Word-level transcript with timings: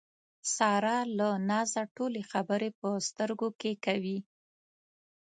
ساره 0.55 0.97
له 1.17 1.29
نازه 1.49 1.81
ټولې 1.95 2.21
خبرې 2.31 2.69
په 2.79 2.89
سترګو 3.07 3.49
کې 3.59 3.71
کوي. 3.85 4.17